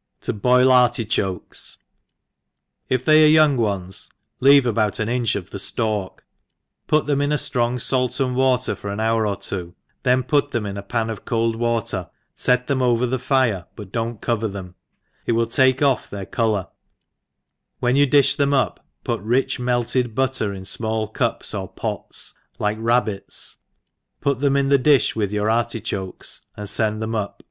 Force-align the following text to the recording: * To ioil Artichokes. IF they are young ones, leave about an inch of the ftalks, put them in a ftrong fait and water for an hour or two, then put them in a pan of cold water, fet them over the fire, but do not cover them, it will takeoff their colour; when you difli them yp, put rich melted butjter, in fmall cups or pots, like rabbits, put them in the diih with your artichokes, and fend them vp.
* 0.00 0.20
To 0.22 0.32
ioil 0.32 0.72
Artichokes. 0.72 1.76
IF 2.88 3.04
they 3.04 3.24
are 3.24 3.28
young 3.28 3.58
ones, 3.58 4.08
leave 4.40 4.64
about 4.64 4.98
an 4.98 5.10
inch 5.10 5.34
of 5.36 5.50
the 5.50 5.58
ftalks, 5.58 6.20
put 6.86 7.04
them 7.04 7.20
in 7.20 7.30
a 7.30 7.34
ftrong 7.34 7.76
fait 7.78 8.18
and 8.24 8.34
water 8.34 8.74
for 8.74 8.88
an 8.88 9.00
hour 9.00 9.26
or 9.26 9.36
two, 9.36 9.74
then 10.02 10.22
put 10.22 10.52
them 10.52 10.64
in 10.64 10.78
a 10.78 10.82
pan 10.82 11.10
of 11.10 11.26
cold 11.26 11.56
water, 11.56 12.08
fet 12.34 12.68
them 12.68 12.80
over 12.80 13.04
the 13.06 13.18
fire, 13.18 13.66
but 13.76 13.92
do 13.92 14.02
not 14.02 14.22
cover 14.22 14.48
them, 14.48 14.76
it 15.26 15.32
will 15.32 15.46
takeoff 15.46 16.08
their 16.08 16.24
colour; 16.24 16.68
when 17.78 17.96
you 17.96 18.06
difli 18.06 18.38
them 18.38 18.52
yp, 18.52 18.78
put 19.04 19.20
rich 19.20 19.60
melted 19.60 20.14
butjter, 20.14 20.54
in 20.54 20.62
fmall 20.62 21.12
cups 21.12 21.52
or 21.52 21.68
pots, 21.68 22.32
like 22.58 22.78
rabbits, 22.80 23.58
put 24.22 24.40
them 24.40 24.56
in 24.56 24.70
the 24.70 24.78
diih 24.78 25.14
with 25.14 25.30
your 25.32 25.50
artichokes, 25.50 26.46
and 26.56 26.70
fend 26.70 27.02
them 27.02 27.12
vp. 27.12 27.44